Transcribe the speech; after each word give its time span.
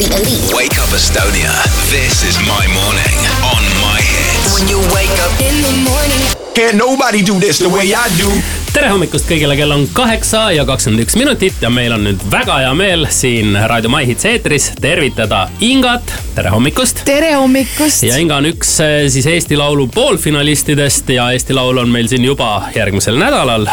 the 0.00 0.16
elite. 0.16 0.54
Wake 0.56 0.78
up 0.80 0.90
Estonia. 0.96 1.52
This 1.90 2.24
is 2.24 2.38
my 2.48 2.64
morning 2.72 3.18
on 3.44 3.62
my 3.84 4.00
hits. 4.00 4.54
When 4.54 4.68
you 4.72 4.80
wake 4.96 5.16
up 5.26 5.34
in 5.40 5.60
the 5.60 5.74
morning. 5.84 6.22
Can't 6.54 6.76
nobody 6.76 7.22
do 7.22 7.38
this 7.40 7.58
the 7.58 7.68
way 7.68 7.92
I 7.92 8.08
do. 8.16 8.30
tere 8.70 8.86
hommikust 8.92 9.26
kõigile, 9.26 9.56
kell 9.58 9.72
on 9.74 9.88
kaheksa 9.92 10.44
ja 10.54 10.62
kakskümmend 10.64 11.02
üks 11.02 11.16
minutit 11.18 11.56
ja 11.62 11.72
meil 11.74 11.90
on 11.96 12.04
nüüd 12.06 12.22
väga 12.30 12.60
hea 12.62 12.70
meel 12.78 13.08
siin 13.10 13.58
Raadio 13.58 13.90
My 13.90 14.06
Hits 14.06 14.28
eetris 14.30 14.68
tervitada 14.80 15.48
Ingat. 15.60 16.14
tere 16.36 16.52
hommikust. 16.54 17.02
tere 17.04 17.32
hommikust. 17.34 18.06
ja 18.06 18.20
Inga 18.22 18.38
on 18.38 18.46
üks 18.52 18.76
eh, 18.86 19.08
siis 19.10 19.26
Eesti 19.26 19.58
Laulu 19.58 19.88
poolfinalistidest 19.94 21.10
ja 21.10 21.32
Eesti 21.34 21.58
Laul 21.58 21.82
on 21.82 21.90
meil 21.90 22.08
siin 22.08 22.24
juba 22.24 22.70
järgmisel 22.76 23.18
nädalal. 23.18 23.66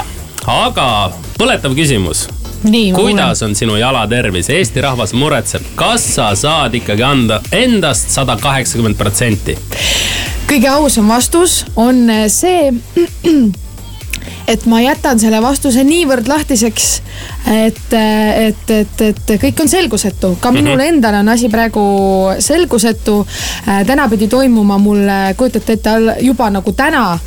aga 0.48 0.90
põletav 1.38 1.78
küsimus 1.78 2.26
nii, 2.64 2.92
kuidas 2.94 3.44
on 3.44 3.56
sinu 3.56 3.76
jalatervis, 3.78 4.50
Eesti 4.50 4.82
rahvas 4.82 5.14
muretseb, 5.14 5.62
kas 5.76 6.08
sa 6.16 6.32
saad 6.36 6.76
ikkagi 6.76 7.04
anda 7.04 7.42
endast 7.52 8.10
sada 8.10 8.38
kaheksakümmend 8.42 8.98
protsenti? 8.98 9.58
kõige 10.48 10.70
ausam 10.72 11.10
vastus 11.12 11.66
on 11.76 12.08
see 12.32 12.72
et 14.54 14.66
ma 14.66 14.80
jätan 14.82 15.20
selle 15.20 15.42
vastuse 15.44 15.84
niivõrd 15.84 16.28
lahtiseks, 16.28 16.86
et, 17.52 17.82
et, 17.94 18.70
et, 18.72 19.02
et 19.10 19.34
kõik 19.42 19.60
on 19.64 19.68
selgusetu. 19.72 20.38
ka 20.40 20.52
minul 20.52 20.78
Mhm. 20.78 20.88
endal 20.88 21.20
on 21.20 21.30
asi 21.30 21.50
praegu 21.50 21.82
selgusetu. 22.40 23.26
täna 23.88 24.08
pidi 24.10 24.28
toimuma 24.28 24.78
mul, 24.78 25.04
kujutate 25.38 25.74
ette, 25.74 25.90
juba 26.22 26.50
nagu 26.50 26.72
täna 26.72 27.20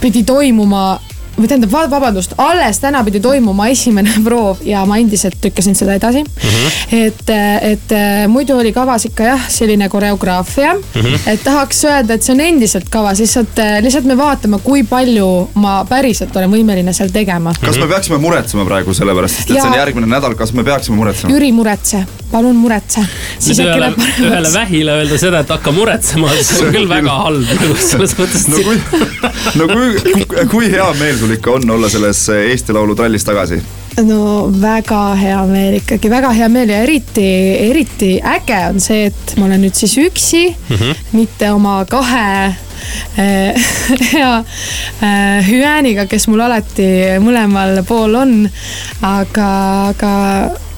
pidi 0.00 0.24
toimuma 0.24 1.00
või 1.36 1.48
tähendab, 1.50 1.72
vabandust, 1.90 2.34
alles 2.40 2.80
täna 2.80 3.02
pidi 3.04 3.20
toimuma 3.20 3.68
esimene 3.72 4.12
proov 4.26 4.62
ja 4.66 4.84
ma 4.88 4.98
endiselt 5.02 5.42
lükkasin 5.44 5.76
seda 5.78 5.96
edasi 5.98 6.22
mm. 6.22 6.50
-hmm. 6.50 6.96
et, 7.06 7.32
et 7.72 7.96
muidu 8.32 8.56
oli 8.58 8.72
kavas 8.72 9.04
ikka 9.08 9.24
jah, 9.30 9.48
selline 9.48 9.88
koreograafia 9.88 10.74
mm. 10.74 11.00
-hmm. 11.00 11.28
et 11.32 11.44
tahaks 11.44 11.84
öelda, 11.84 12.14
et 12.14 12.22
see 12.22 12.34
on 12.34 12.40
endiselt 12.40 12.88
kavas, 12.90 13.20
lihtsalt, 13.20 13.60
lihtsalt 13.80 14.04
me 14.04 14.16
vaatame, 14.16 14.58
kui 14.64 14.82
palju 14.84 15.48
ma 15.54 15.84
päriselt 15.88 16.36
olen 16.36 16.50
võimeline 16.50 16.92
seal 16.92 17.12
tegema. 17.12 17.52
kas 17.60 17.78
me 17.78 17.86
peaksime 17.86 18.18
muretsema 18.18 18.64
praegu 18.64 18.94
selle 18.94 19.14
pärast, 19.14 19.36
sest 19.36 19.50
et 19.50 19.56
Ja- 19.56 19.62
see 19.62 19.70
on 19.70 19.78
järgmine 19.78 20.06
nädal, 20.06 20.34
kas 20.34 20.52
me 20.52 20.64
peaksime 20.64 20.96
muretsema? 20.96 21.32
Jüri, 21.32 21.52
muretse, 21.52 22.04
palun 22.32 22.56
muretse. 22.56 23.04
nüüd 23.46 23.62
ühele, 23.64 23.90
ühele 24.24 24.52
vähile 24.54 24.98
öelda 25.00 25.18
seda, 25.18 25.40
et 25.44 25.50
hakka 25.54 25.72
muretsema, 25.76 26.30
see 26.40 26.66
on 26.66 26.74
küll 26.74 26.90
väga 26.90 27.16
halb 27.24 27.48
nagu 27.52 27.78
selles 27.80 28.16
mõttes. 28.18 28.46
no 28.52 28.62
kui, 28.66 28.78
no 29.60 29.68
kui, 29.72 30.46
kui 30.52 30.70
hea 30.72 30.92
meel 31.00 31.18
sul 31.20 31.34
ikka 31.36 31.58
on 31.58 31.76
olla 31.78 31.90
selles 31.92 32.26
Eesti 32.36 32.76
Laulu 32.76 32.96
trallis 32.98 33.26
tagasi? 33.26 33.60
no 34.04 34.48
väga 34.52 35.00
hea 35.16 35.40
meel 35.48 35.78
ikkagi, 35.80 36.10
väga 36.12 36.32
hea 36.36 36.48
meel 36.52 36.72
ja 36.72 36.82
eriti, 36.84 37.26
eriti 37.70 38.16
äge 38.20 38.60
on 38.68 38.80
see, 38.82 39.06
et 39.10 39.36
ma 39.38 39.48
olen 39.48 39.64
nüüd 39.64 39.76
siis 39.78 39.96
üksi 40.02 40.44
mm, 40.52 40.76
-hmm. 40.76 41.02
mitte 41.16 41.50
oma 41.52 41.78
kahe 41.88 42.28
äh, 42.44 43.68
hea 44.12 44.32
äh, 44.36 45.48
hüääniga, 45.48 46.06
kes 46.06 46.28
mul 46.28 46.44
alati 46.44 47.18
mõlemal 47.20 47.82
pool 47.88 48.14
on. 48.14 48.48
aga, 49.02 49.50
aga 49.88 50.12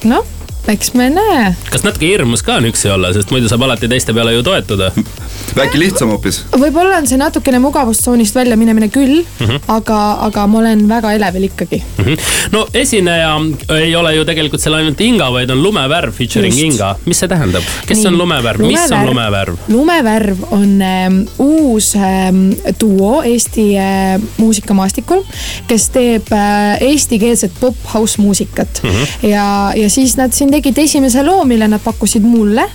noh, 0.03 0.25
eks 0.69 0.93
me 0.93 1.09
näe. 1.09 1.53
kas 1.71 1.83
natuke 1.83 2.05
hirmus 2.05 2.43
ka 2.45 2.59
on 2.59 2.69
üksi 2.69 2.91
olla, 2.93 3.13
sest 3.15 3.33
muidu 3.33 3.49
saab 3.49 3.65
alati 3.67 3.89
teiste 3.91 4.13
peale 4.13 4.33
ju 4.35 4.43
toetuda? 4.45 4.91
äkki 5.57 5.79
lihtsam 5.79 6.11
hoopis? 6.13 6.41
võib-olla 6.53 6.99
on 6.99 7.07
see 7.09 7.19
natukene 7.19 7.59
mugavustsoonist 7.63 8.35
välja 8.35 8.57
minemine 8.59 8.89
küll 8.93 9.21
mm, 9.21 9.45
-hmm. 9.45 9.59
aga, 9.67 9.99
aga 10.27 10.45
ma 10.47 10.59
olen 10.59 10.85
väga 10.89 11.13
elevil 11.17 11.47
ikkagi. 11.49 11.81
Mhm. 11.97 12.13
no 12.51 12.65
esineja 12.73 13.33
ei 13.77 13.95
ole 13.95 14.15
ju 14.15 14.25
tegelikult 14.25 14.61
seal 14.61 14.77
ainult 14.79 15.01
Inga, 15.01 15.31
vaid 15.31 15.51
on 15.51 15.63
Lumevärv 15.63 16.13
featuring 16.13 16.53
Just. 16.53 16.65
Inga. 16.65 16.95
mis 17.05 17.19
see 17.19 17.27
tähendab, 17.27 17.63
kes 17.87 17.97
Nii. 17.97 18.07
on 18.07 18.17
Lumevärv, 18.17 18.65
mis 18.67 18.91
on 18.91 19.05
Lumevärv? 19.05 19.57
lumevärv 19.67 20.43
on 20.51 20.81
ähm, 20.81 21.19
uus 21.39 21.95
ähm, 21.95 22.51
duo 22.81 23.23
Eesti 23.23 23.77
äh, 23.77 24.21
muusikamaastikul, 24.37 25.23
kes 25.67 25.89
teeb 25.89 26.31
äh, 26.33 26.81
eestikeelset 26.81 27.51
pop-house 27.59 28.21
muusikat 28.21 28.81
mm. 28.83 28.89
-hmm. 28.89 29.27
ja, 29.27 29.73
ja 29.75 29.89
siis 29.89 30.17
nad 30.17 30.33
siin 30.33 30.51
tegid 30.51 30.77
esimese 30.77 31.23
loo, 31.23 31.45
mille 31.45 31.67
nad 31.67 31.81
pakkusid 31.83 32.23
mulle 32.23 32.69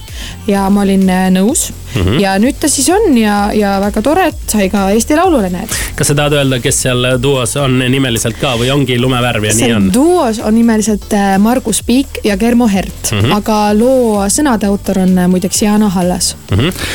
ja 0.46 0.68
ma 0.70 0.82
olin 0.84 1.08
äh, 1.10 1.30
nõus 1.32 1.70
mm. 1.70 2.02
-hmm. 2.02 2.20
ja 2.20 2.34
nüüd 2.38 2.58
ta 2.60 2.68
siis 2.68 2.88
on 2.92 3.16
ja, 3.18 3.52
ja 3.54 3.76
väga 3.80 4.02
tore, 4.02 4.26
et 4.32 4.50
sai 4.50 4.68
ka 4.70 4.88
Eesti 4.90 5.16
Laulule 5.16 5.50
näed. 5.50 5.72
kas 5.96 6.10
sa 6.10 6.14
tahad 6.14 6.36
öelda, 6.38 6.60
kes 6.60 6.82
seal 6.82 7.06
duos 7.22 7.56
on 7.56 7.78
nimeliselt 7.78 8.38
ka 8.40 8.54
või 8.60 8.70
ongi 8.74 8.98
Lumevärv 8.98 9.44
ja 9.44 9.54
nii 9.54 9.66
see 9.66 9.76
on? 9.76 9.90
duos 9.94 10.38
on 10.38 10.54
nimeliselt 10.54 11.12
äh, 11.12 11.38
Margus 11.38 11.82
Piik 11.82 12.20
ja 12.24 12.36
Germo 12.36 12.68
Hert 12.68 13.12
mm. 13.12 13.18
-hmm. 13.18 13.36
aga 13.36 13.58
loo 13.78 14.28
sõnade 14.28 14.66
autor 14.66 14.98
on 15.04 15.18
äh, 15.18 15.28
muideks 15.28 15.62
Jana 15.62 15.88
Hallas 15.88 16.36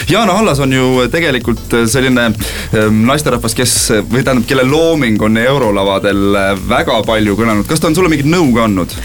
Jaana 0.09 0.33
Hallas 0.33 0.59
on 0.59 0.73
ju 0.73 1.07
tegelikult 1.11 1.75
selline 1.87 2.25
ähm, 2.25 3.03
naisterahvas, 3.05 3.55
kes 3.55 3.75
või 4.11 4.23
tähendab, 4.23 4.47
kelle 4.47 4.63
looming 4.63 5.21
on 5.21 5.37
eurolavadel 5.37 6.37
väga 6.69 7.03
palju 7.05 7.35
kõlanud. 7.35 7.67
kas 7.67 7.79
ta 7.79 7.87
on 7.87 7.95
sulle 7.95 8.09
mingit 8.09 8.29
nõu 8.29 8.53
ka 8.53 8.63
andnud? 8.63 8.95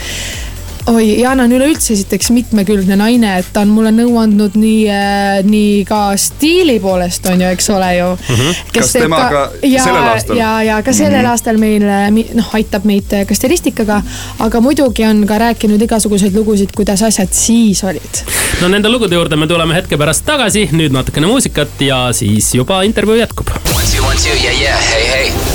Oi, 0.87 1.21
Jana 1.21 1.45
on 1.47 1.53
üleüldse 1.57 1.93
esiteks 1.95 2.31
mitmekülgne 2.35 2.97
naine, 2.99 3.39
et 3.41 3.49
ta 3.55 3.63
on 3.65 3.73
mulle 3.73 3.93
nõu 3.95 4.19
andnud 4.21 4.57
nii 4.59 4.81
äh,, 4.93 5.41
nii 5.47 5.85
ka 5.89 6.01
stiili 6.21 6.77
poolest 6.83 7.27
on 7.31 7.41
ju, 7.41 7.53
eks 7.57 7.71
ole 7.73 7.91
ju 7.97 8.11
mm. 8.13 8.35
-hmm. 8.35 8.61
Kas 8.75 8.93
temaga 8.93 9.45
sellel 9.63 10.09
aastal? 10.11 10.37
ja, 10.37 10.51
ja 10.63 10.83
ka 10.83 10.93
sellel 10.93 11.19
mm 11.19 11.25
-hmm. 11.25 11.31
aastal 11.31 11.59
meil 11.59 11.83
äh, 11.83 12.35
noh, 12.35 12.55
aitab 12.55 12.85
meid 12.85 13.13
äh, 13.13 13.27
ka 13.27 13.35
stilistikaga, 13.35 14.03
aga 14.39 14.61
muidugi 14.61 15.05
on 15.05 15.27
ka 15.27 15.39
rääkinud 15.39 15.83
igasuguseid 15.83 16.37
lugusid, 16.37 16.73
kuidas 16.77 17.03
asjad 17.03 17.33
siis 17.33 17.85
olid. 17.85 18.25
no 18.61 18.69
nende 18.69 18.89
lugude 18.89 19.15
juurde 19.15 19.37
me 19.37 19.47
tuleme 19.47 19.75
hetke 19.75 19.97
pärast 19.97 20.25
tagasi, 20.27 20.69
nüüd 20.73 20.93
natukene 20.93 21.27
muusikat 21.27 21.81
ja 21.81 22.13
siis 22.13 22.55
juba 22.55 22.83
intervjuu 22.83 23.17
jätkub. 23.17 23.49
One, 23.49 23.87
two, 23.97 24.07
one, 24.07 24.17
two, 24.17 24.37
yeah, 24.45 24.61
yeah, 24.61 24.79
hey, 24.91 25.07
hey. 25.09 25.54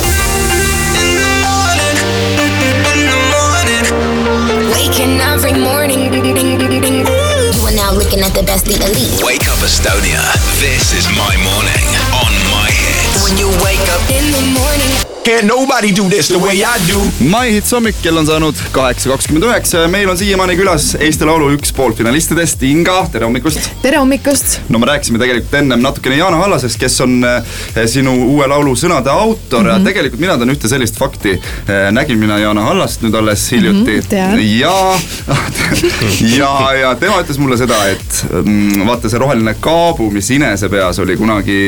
The 8.40 8.46
best, 8.46 8.64
the 8.64 8.72
elite. 8.72 9.22
Wake 9.22 9.48
up 9.48 9.58
Estonia. 9.58 10.22
This 10.60 10.92
is 10.92 11.06
my 11.12 11.36
morning 11.44 11.86
on 12.16 12.32
my 12.48 12.68
hits. 12.72 13.22
When 13.24 13.36
you 13.36 13.48
wake 13.62 13.86
up 13.92 14.00
in 14.08 14.32
the 14.32 14.40
morning. 14.58 15.09
Can't 15.24 15.44
nobody 15.46 15.92
do 15.96 16.08
this 16.08 16.28
the 16.28 16.38
way 16.38 16.62
I 16.64 16.78
do. 16.88 16.96
My 17.28 17.50
Hits 17.52 17.70
hommik, 17.76 17.94
kell 18.02 18.16
on 18.16 18.24
saanud 18.26 18.56
kaheksa 18.72 19.10
kakskümmend 19.12 19.44
üheksa 19.44 19.82
ja 19.84 19.88
meil 19.92 20.08
on 20.08 20.16
siiamaani 20.16 20.54
külas 20.56 20.94
Eesti 20.96 21.26
Laulu 21.28 21.50
üks 21.58 21.74
poolfinalistidest, 21.76 22.62
Inga, 22.64 22.94
tere 23.12 23.26
hommikust! 23.28 23.66
tere 23.82 24.00
hommikust. 24.00 24.56
no 24.72 24.80
me 24.80 24.88
rääkisime 24.88 25.20
tegelikult 25.20 25.54
ennem 25.60 25.82
natukene 25.84 26.16
Jaana 26.16 26.38
Hallasest, 26.40 26.78
kes 26.80 26.96
on 27.04 27.18
äh, 27.28 27.42
sinu 27.92 28.14
uue 28.30 28.46
laulu 28.48 28.72
sõnade 28.80 29.12
autor 29.12 29.60
mm 29.60 29.68
-hmm. 29.68 29.78
ja 29.78 29.84
tegelikult 29.90 30.20
mina 30.24 30.38
tean 30.40 30.54
ühte 30.54 30.68
sellist 30.72 30.96
fakti. 30.98 31.36
nägin 31.92 32.18
mina 32.18 32.38
Jaana 32.38 32.62
Hallast 32.70 33.02
nüüd 33.04 33.14
alles 33.14 33.44
hiljuti 33.52 33.98
Mhm, 34.00 34.08
tean. 34.08 34.40
ja, 34.58 34.98
ja, 36.38 36.72
ja 36.80 36.94
tema 36.94 37.20
ütles 37.20 37.38
mulle 37.38 37.56
seda, 37.60 37.76
et 37.92 38.24
mm, 38.44 38.86
vaata 38.86 39.08
see 39.08 39.18
roheline 39.18 39.54
kaabu, 39.60 40.10
mis 40.10 40.30
Inese 40.30 40.68
peas 40.68 40.98
oli 40.98 41.16
kunagi, 41.16 41.60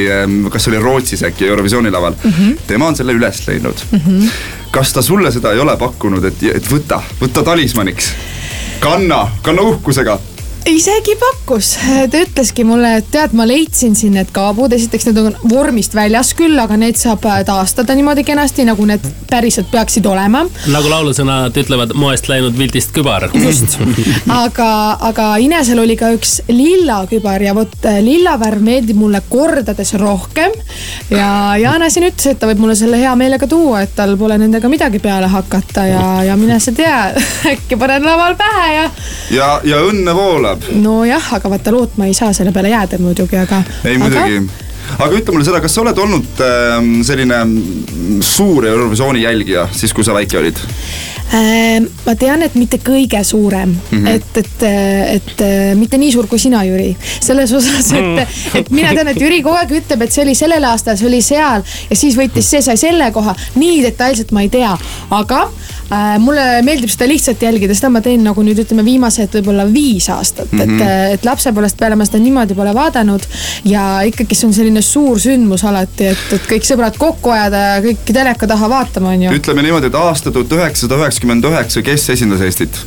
kas 0.50 0.64
see 0.64 0.72
oli 0.74 0.82
Rootsis 0.84 1.22
äkki 1.22 1.46
Eurovisiooni 1.52 1.90
laval 1.90 2.12
mm, 2.24 2.30
Mhm. 2.32 2.42
-hmm. 2.50 2.58
tema 2.66 2.86
on 2.86 2.96
selle 2.96 3.12
üles 3.12 3.41
leidnud 3.48 3.84
mm. 3.90 3.98
-hmm. 3.98 4.28
kas 4.70 4.92
ta 4.92 5.02
sulle 5.02 5.32
seda 5.32 5.52
ei 5.52 5.60
ole 5.60 5.76
pakkunud, 5.76 6.24
et, 6.24 6.42
et 6.54 6.70
võta, 6.70 7.02
võta 7.20 7.42
talismaniks, 7.42 8.12
kanna, 8.80 9.28
kanna 9.42 9.62
uhkusega 9.62 10.18
isegi 10.66 11.14
pakkus, 11.18 11.74
ta 12.10 12.20
ütleski 12.22 12.64
mulle, 12.66 12.96
et 13.00 13.08
tead, 13.12 13.34
ma 13.36 13.46
leidsin 13.48 13.96
siin 13.98 14.14
need 14.16 14.30
kaabud, 14.34 14.72
esiteks 14.76 15.08
need 15.08 15.18
on 15.22 15.36
vormist 15.50 15.94
väljas 15.96 16.32
küll, 16.38 16.54
aga 16.60 16.76
need 16.78 16.98
saab 17.00 17.24
äh, 17.28 17.40
taastada 17.46 17.96
niimoodi 17.98 18.24
kenasti, 18.26 18.66
nagu 18.68 18.86
need 18.86 19.04
päriselt 19.30 19.70
peaksid 19.72 20.06
olema. 20.06 20.44
nagu 20.70 20.92
laulusõnad 20.92 21.56
ütlevad, 21.58 21.94
moest 21.98 22.28
läinud 22.30 22.56
viltist 22.58 22.92
kübar. 22.94 23.28
just, 23.34 23.78
aga, 24.30 24.68
aga 25.10 25.28
Inesel 25.42 25.82
oli 25.82 25.96
ka 25.98 26.12
üks 26.14 26.38
lilla 26.52 27.02
kübar 27.10 27.42
ja 27.42 27.56
vot 27.56 27.74
äh, 27.88 27.98
lilla 28.04 28.36
värv 28.40 28.62
meeldib 28.62 29.00
mulle 29.00 29.22
kordades 29.30 29.94
rohkem. 29.98 30.54
ja 31.10 31.56
Jana 31.60 31.90
siin 31.90 32.06
ütles, 32.10 32.30
et 32.30 32.38
ta 32.38 32.50
võib 32.50 32.62
mulle 32.62 32.78
selle 32.78 33.00
hea 33.02 33.14
meelega 33.18 33.50
tuua, 33.50 33.82
et 33.82 33.96
tal 33.96 34.14
pole 34.20 34.38
nendega 34.38 34.70
midagi 34.70 35.02
peale 35.02 35.30
hakata 35.32 35.86
ja, 35.90 36.06
ja 36.28 36.38
mine 36.38 36.60
sa 36.62 36.74
tea 36.76 36.98
äkki 37.52 37.80
panen 37.80 38.06
laval 38.06 38.38
pähe 38.38 38.68
ja. 38.76 38.88
ja, 39.32 39.52
ja 39.66 39.82
õnne 39.90 40.14
voolab 40.52 40.82
nojah, 40.82 41.32
aga 41.38 41.52
vaata 41.52 41.72
lootma 41.74 42.10
ei 42.10 42.14
saa 42.16 42.32
selle 42.36 42.52
peale 42.52 42.72
jääda 42.72 43.00
muidugi, 43.02 43.38
aga. 43.40 43.62
ei 43.84 43.98
muidugi 43.98 44.42
aga 44.98 45.14
ütle 45.14 45.32
mulle 45.32 45.46
seda, 45.46 45.62
kas 45.62 45.76
sa 45.76 45.84
oled 45.84 45.98
olnud 46.04 46.42
äh, 46.42 46.76
selline 47.06 47.40
suur 48.26 48.66
Eurovisiooni 48.66 49.24
jälgija 49.24 49.68
siis, 49.72 49.94
kui 49.94 50.04
sa 50.04 50.14
väike 50.16 50.40
olid? 50.40 50.60
Äh, 51.32 51.78
ma 52.04 52.14
tean, 52.18 52.42
et 52.44 52.56
mitte 52.58 52.80
kõige 52.82 53.22
suurem 53.24 53.70
mm. 53.70 53.92
-hmm. 53.92 54.08
et, 54.10 54.40
et, 54.42 54.64
et, 54.66 55.30
et 55.40 55.78
mitte 55.78 56.00
nii 56.02 56.12
suur 56.12 56.26
kui 56.28 56.38
sina, 56.42 56.64
Jüri. 56.66 56.90
selles 57.20 57.52
osas, 57.56 57.92
et, 57.96 58.34
et 58.58 58.70
mina 58.74 58.92
tean, 58.92 59.08
et 59.08 59.20
Jüri 59.20 59.40
kogu 59.42 59.56
aeg 59.56 59.76
ütleb, 59.80 60.02
et 60.02 60.12
see 60.12 60.26
oli 60.26 60.34
sellel 60.36 60.66
aastal, 60.68 60.98
see 60.98 61.08
oli 61.08 61.22
seal 61.22 61.62
ja 61.62 61.96
siis 61.96 62.18
võitis 62.18 62.50
see, 62.50 62.62
sai 62.62 62.76
selle 62.76 63.12
koha. 63.14 63.36
nii 63.54 63.80
detailselt 63.86 64.34
ma 64.34 64.42
ei 64.42 64.50
tea, 64.52 64.74
aga 65.10 65.46
äh, 65.46 65.71
mulle 66.22 66.44
meeldib 66.64 66.90
seda 66.92 67.08
lihtsalt 67.10 67.42
jälgida, 67.42 67.74
seda 67.76 67.90
ma 67.92 68.00
teen 68.04 68.22
nagu 68.24 68.44
nüüd 68.44 68.62
ütleme 68.62 68.84
viimased 68.86 69.34
võib-olla 69.36 69.66
viis 69.68 70.08
aastat 70.12 70.52
mm, 70.52 70.60
-hmm. 70.60 70.80
et, 70.86 71.18
et 71.18 71.26
lapsepõlvest 71.26 71.78
peale 71.80 71.98
ma 71.98 72.06
seda 72.08 72.22
niimoodi 72.22 72.56
pole 72.56 72.74
vaadanud. 72.74 73.26
ja 73.68 74.00
ikkagi 74.08 74.38
see 74.38 74.48
on 74.48 74.56
selline 74.56 74.82
suur 74.82 75.20
sündmus 75.20 75.64
alati, 75.68 76.12
et, 76.14 76.24
et 76.38 76.48
kõik 76.48 76.66
sõbrad 76.68 76.96
kokku 76.98 77.34
ajada 77.34 77.62
ja 77.68 77.84
kõik 77.84 78.08
teleka 78.08 78.48
taha 78.48 78.70
vaatama, 78.72 79.12
on 79.16 79.28
ju. 79.28 79.36
ütleme 79.40 79.66
niimoodi, 79.66 79.92
et 79.92 80.00
aasta 80.00 80.32
tuhat 80.32 80.52
üheksasada 80.58 81.00
üheksakümmend 81.02 81.50
üheksa, 81.52 81.82
kes 81.82 82.08
esindas 82.16 82.40
Eestit? 82.40 82.82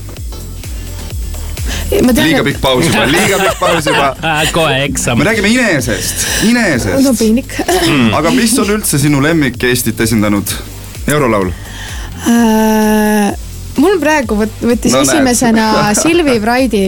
liiga 1.92 2.44
pikk 2.46 2.62
paus 2.62 2.86
juba, 2.88 3.06
liiga 3.10 3.38
pikk 3.42 3.60
paus 3.60 3.86
juba. 3.90 4.10
kohe 4.58 4.82
eksam. 4.86 5.20
me 5.20 5.30
räägime 5.30 5.52
Inesest, 5.54 6.26
Inesest. 6.50 7.04
no 7.06 7.14
piinlik 7.18 7.54
aga 8.18 8.34
mis 8.34 8.58
on 8.60 8.74
üldse 8.80 9.00
sinu 9.02 9.22
lemmik 9.24 9.64
Eestit 9.64 10.02
esindanud 10.08 10.58
eurolaul 11.08 11.54
äh,? 12.30 13.34
mul 13.76 13.98
praegu 14.00 14.38
võt, 14.40 14.54
võttis 14.64 14.94
No 14.94 15.02
no, 15.02 15.04
näed. 15.04 15.18
esimesena 15.18 15.64
Silvi 16.00 16.38
Vraidi, 16.40 16.80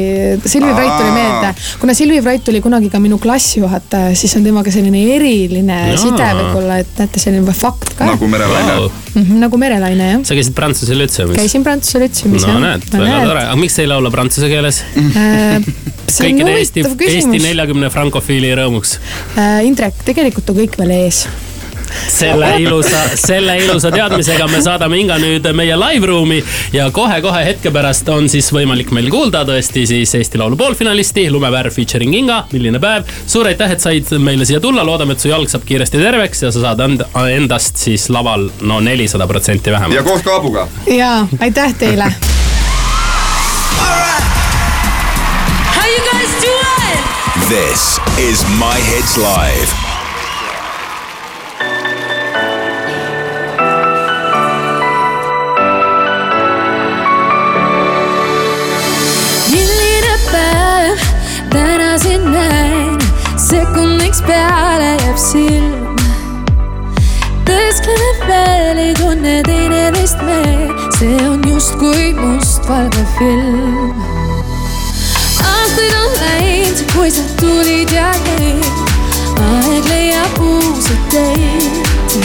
Silvi 0.48 0.70
Vrait 0.72 0.94
tuli 0.96 1.10
Aa. 1.10 1.16
meelde. 1.18 1.50
kuna 1.82 1.94
Silvi 1.98 2.22
Vrait 2.24 2.48
oli 2.48 2.62
kunagi 2.64 2.88
ka 2.94 3.02
minu 3.04 3.18
klassijuhataja, 3.20 4.14
siis 4.16 4.36
on 4.40 4.46
temaga 4.48 4.72
selline 4.72 5.02
eriline 5.18 5.80
Jaa. 5.90 5.98
side 6.00 6.30
võib-olla, 6.40 6.78
et 6.86 7.02
näete, 7.02 7.20
selline 7.20 7.56
fakt 7.58 7.92
ka. 8.00 8.08
nagu 8.14 8.30
merelaine 8.32 8.78
Wow. 8.78 8.88
mm 8.88 9.24
-hmm, 9.24 9.42
nagu 9.44 9.58
merelaine 9.60 10.08
jah. 10.14 10.22
sa 10.24 10.34
käisid 10.38 10.56
Prantsuse 10.56 10.96
lütseumis? 10.98 11.36
käisin 11.38 11.64
Prantsuse 11.68 12.00
lütseumis 12.06 12.48
no 12.48 12.54
jah. 12.54 12.62
näed, 12.62 12.88
väga 12.94 13.20
tore, 13.26 13.44
aga 13.50 13.56
miks 13.60 13.76
sa 13.76 13.82
ei 13.84 13.88
laula 13.92 14.12
prantsuse 14.12 14.48
keeles? 14.48 14.80
Äh, 14.96 15.60
kõikide 16.24 16.56
Eesti, 16.56 16.86
Eesti 17.10 17.40
neljakümne 17.44 17.90
frankofiili 17.92 18.56
rõõmuks. 18.56 18.96
Äh, 19.38 19.66
Indrek, 19.68 19.94
tegelikult 20.08 20.50
on 20.50 20.56
kõik 20.64 20.78
veel 20.80 20.96
ees. 21.02 21.26
Selle 22.08 22.54
ilusa, 22.62 23.04
selle 23.16 23.58
ilusa 23.62 23.92
teadmisega 23.94 24.48
me 24.52 24.62
saadame 24.64 25.00
Inga 25.02 25.18
nüüd 25.22 25.48
meie 25.58 25.78
live 25.80 26.10
ruumi 26.10 26.40
ja 26.74 26.90
kohe-kohe 26.94 27.44
hetke 27.46 27.72
pärast 27.74 28.10
on 28.14 28.30
siis 28.32 28.50
võimalik 28.54 28.92
meil 28.96 29.10
kuulda 29.14 29.44
tõesti 29.48 29.86
siis 29.90 30.16
Eesti 30.18 30.40
Laulu 30.42 30.58
poolfinalisti 30.60 31.28
Lumepärv 31.32 31.74
featuring 31.76 32.16
Inga, 32.18 32.44
milline 32.54 32.80
päev. 32.84 33.04
suur 33.28 33.48
aitäh, 33.50 33.72
et 33.76 33.84
said 33.84 34.12
meile 34.24 34.46
siia 34.48 34.60
tulla, 34.64 34.86
loodame, 34.88 35.14
et 35.18 35.24
su 35.24 35.32
jalg 35.32 35.50
saab 35.52 35.66
kiiresti 35.68 36.02
terveks 36.02 36.44
ja 36.48 36.52
sa 36.52 36.60
saad 36.70 36.80
endast 37.32 37.78
siis 37.82 38.10
laval 38.14 38.50
no 38.62 38.80
nelisada 38.84 39.28
protsenti 39.28 39.70
ja 39.70 39.78
vähemalt. 39.80 40.06
koos 40.08 40.22
Kaabuga. 40.22 40.68
ja 40.88 41.28
aitäh 41.40 41.74
teile. 41.80 42.12
How 45.78 45.86
you 45.86 46.02
guys 46.12 46.32
doing? 46.42 47.02
This 47.48 48.00
is 48.18 48.44
My 48.60 48.76
Hits 48.90 49.18
Live. 49.18 49.87
Sekundiks 64.18 64.22
peale 64.22 64.98
jääb 65.04 65.18
silm. 65.18 65.96
tõeskleme 67.46 68.28
veel, 68.28 68.78
ei 68.78 68.94
tunne 68.94 69.42
teineteist 69.44 70.22
me, 70.22 70.42
see 70.98 71.18
on 71.28 71.42
justkui 71.48 72.14
mustvalge 72.14 73.06
film. 73.18 73.94
aastaid 75.44 75.94
on 76.02 76.12
läinud, 76.22 76.84
kui 76.94 77.12
sa 77.12 77.22
tulid 77.40 77.92
ja 77.92 78.12
jäid, 78.26 78.66
aeg 79.38 79.86
leiab 79.90 80.40
uusi 80.40 80.98
teid. 81.10 82.18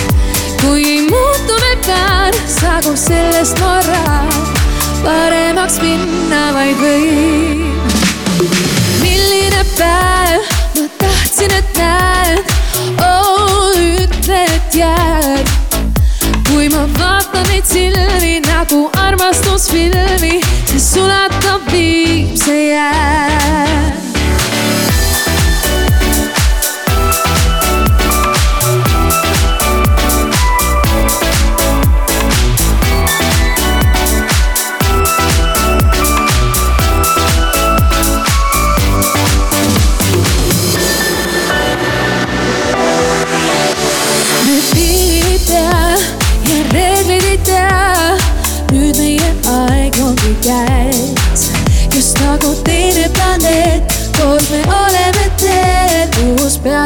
kui 0.61 0.85
ei 0.85 1.03
muutu, 1.11 1.59
me 1.61 1.77
pean, 1.87 2.33
saagu 2.47 2.97
sellest 2.97 3.59
moraal 3.61 4.33
paremaks 5.05 5.81
minna 5.83 6.53
vaid 6.55 6.77
võin. 6.81 7.72
sfidami 19.63 20.41
se 20.65 20.79
sulla 20.79 21.29
tua 21.41 21.61
vibe 21.71 22.37
sei 22.37 22.71
yeah. 22.71 23.12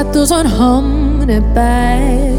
Peatus 0.06 0.32
on 0.32 0.46
homne 0.46 1.42
päev. 1.54 2.34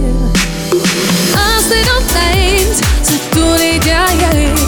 aastaid 1.36 1.88
on 1.96 2.04
läinud, 2.14 2.84
sa 3.04 3.14
tulid 3.34 3.86
ja 3.86 4.06
jäid, 4.22 4.60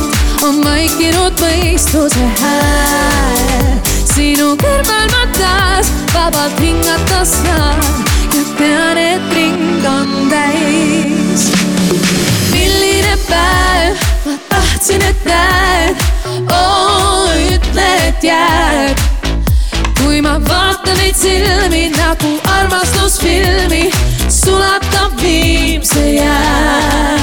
on 0.42 0.64
vaikinud 0.64 1.34
mõistuse 1.40 2.26
hääl. 2.42 3.80
sinu 4.16 4.56
kõrval 4.64 5.08
ma 5.14 5.24
taas 5.38 5.92
vabalt 6.14 6.60
hingata 6.60 7.24
saan 7.26 7.80
ja 8.34 8.44
tean, 8.58 8.98
et 8.98 9.34
ring 9.34 9.86
on 9.86 10.30
täis. 10.30 11.48
milline 12.52 13.16
päev, 13.30 13.96
ma 14.26 14.38
tahtsin, 14.50 15.02
et 15.02 15.26
näed, 15.26 16.04
oo 16.52 17.32
ütle, 17.54 17.90
et 18.08 18.24
jääd. 18.24 19.08
kui 20.04 20.22
ma 20.22 20.40
vaatan 20.50 20.98
neid 20.98 21.16
silmi 21.16 21.90
nagu 21.96 22.39
viimse 25.96 26.12
jää. 26.12 27.20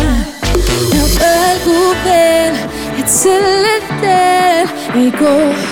ja 0.95 1.26
öelgu 1.26 1.97
veel, 2.05 2.55
et 2.99 3.09
sellel 3.09 3.81
teel 4.00 5.65